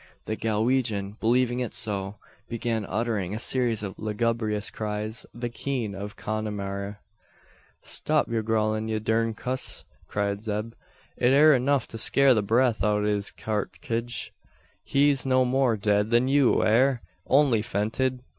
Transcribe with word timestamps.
The 0.25 0.35
Galwegian, 0.35 1.19
believing 1.19 1.59
it 1.59 1.75
so, 1.75 2.15
began 2.49 2.85
uttering 2.87 3.35
a 3.35 3.37
series 3.37 3.83
of 3.83 3.99
lugubrious 3.99 4.71
cries 4.71 5.27
the 5.31 5.47
"keen" 5.47 5.93
of 5.93 6.15
Connemara. 6.15 6.97
"Stop 7.83 8.27
yur 8.27 8.41
gowlin, 8.41 8.87
ye 8.87 8.97
durned 8.97 9.37
cuss!" 9.37 9.85
cried 10.07 10.41
Zeb. 10.41 10.73
"It 11.17 11.29
air 11.33 11.51
enuf 11.53 11.85
to 11.85 11.99
scare 11.99 12.33
the 12.33 12.41
breath 12.41 12.83
out 12.83 13.03
o' 13.03 13.05
his 13.05 13.29
karkidge. 13.29 14.31
He's 14.83 15.23
no 15.23 15.45
more 15.45 15.77
dead 15.77 16.09
than 16.09 16.27
you 16.27 16.65
air 16.65 17.03
only 17.27 17.61
fented. 17.61 18.21